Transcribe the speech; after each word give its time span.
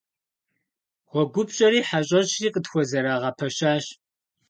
ГъуэгупщӀэри 1.09 1.79
хьэщӀэщри 1.87 2.47
къытхузэрагъэпэщащ. 2.53 3.85